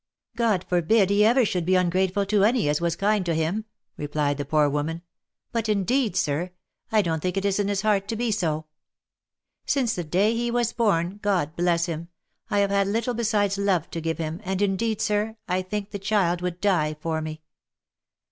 "God 0.35 0.65
forbid 0.67 1.11
he 1.11 1.23
ever 1.23 1.45
should 1.45 1.63
be 1.63 1.75
ungrateful 1.75 2.25
to 2.25 2.43
any 2.43 2.67
as 2.67 2.81
was 2.81 2.95
kind 2.95 3.23
to 3.23 3.35
him!" 3.35 3.65
replied 3.99 4.39
the 4.39 4.45
poor 4.45 4.67
woman;" 4.67 5.03
but 5.51 5.69
indeed, 5.69 6.15
sir, 6.15 6.49
I 6.91 7.03
don't 7.03 7.21
think 7.21 7.37
it 7.37 7.45
is 7.45 7.59
in 7.59 7.67
his 7.67 7.81
heart 7.83 8.07
to 8.07 8.15
be 8.15 8.31
so. 8.31 8.65
Since 9.67 9.93
the 9.93 10.03
day 10.03 10.35
he 10.35 10.49
was 10.49 10.73
born, 10.73 11.19
God 11.21 11.55
bless 11.55 11.85
him, 11.85 12.07
I.have 12.49 12.71
had 12.71 12.87
little 12.87 13.13
besides 13.13 13.59
love 13.59 13.91
to 13.91 14.01
give 14.01 14.17
him, 14.17 14.41
and 14.43 14.59
indeed, 14.63 15.01
sir, 15.01 15.37
I 15.47 15.61
think 15.61 15.91
the 15.91 15.99
child 15.99 16.41
would 16.41 16.59
die 16.61 16.95
for 16.99 17.21
me." 17.21 17.43